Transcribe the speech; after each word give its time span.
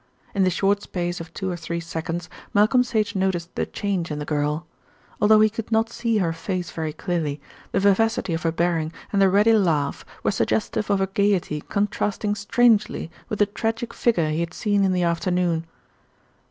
In 0.33 0.43
the 0.43 0.49
short 0.49 0.81
space 0.81 1.19
of 1.21 1.31
two 1.31 1.51
or 1.51 1.55
three 1.55 1.79
seconds 1.79 2.27
Malcolm 2.55 2.83
Sage 2.83 3.13
noticed 3.15 3.53
the 3.53 3.67
change 3.67 4.09
in 4.09 4.17
the 4.17 4.25
girl. 4.25 4.65
Although 5.21 5.41
he 5.41 5.47
could 5.47 5.71
not 5.71 5.91
see 5.91 6.17
her 6.17 6.33
face 6.33 6.71
very 6.71 6.91
clearly, 6.91 7.39
the 7.71 7.79
vivacity 7.79 8.33
of 8.33 8.41
her 8.41 8.51
bearing 8.51 8.91
and 9.13 9.21
the 9.21 9.29
ready 9.29 9.53
laugh 9.53 10.03
were 10.23 10.31
suggestive 10.31 10.89
of 10.89 11.01
a 11.01 11.05
gaiety 11.05 11.61
contrasting 11.69 12.33
strangely 12.33 13.11
with 13.29 13.37
the 13.37 13.45
tragic 13.45 13.93
figure 13.93 14.31
he 14.31 14.39
had 14.39 14.55
seen 14.55 14.83
in 14.83 14.91
the 14.91 15.03
afternoon. 15.03 15.67